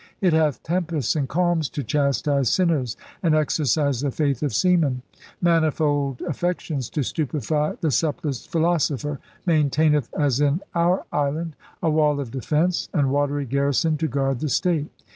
It 0.19 0.33
hath 0.33 0.63
tempests 0.63 1.15
and 1.15 1.29
calms 1.29 1.69
to 1.69 1.83
chastise 1.83 2.49
sinners 2.49 2.97
and 3.21 3.35
exercise 3.35 4.01
the 4.01 4.09
faith 4.09 4.41
of 4.41 4.51
seamen; 4.51 5.03
manifold 5.39 6.21
affections 6.23 6.89
to 6.89 7.03
stupefy 7.03 7.73
the 7.81 7.91
subtlest 7.91 8.49
philosopher, 8.51 9.19
maintaineth 9.45 10.07
(as 10.17 10.39
in 10.41 10.61
Our 10.73 11.05
Island) 11.11 11.55
a 11.83 11.91
wall 11.91 12.19
of 12.19 12.31
defence 12.31 12.89
and 12.91 13.11
watery 13.11 13.45
garrison 13.45 13.95
to 13.97 14.07
guard 14.07 14.39
the 14.39 14.49
state. 14.49 14.89